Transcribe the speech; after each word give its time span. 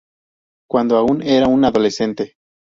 Cuando 0.67 0.97
aún 0.97 1.21
era 1.21 1.45
un 1.47 1.63
adolescente. 1.63 2.33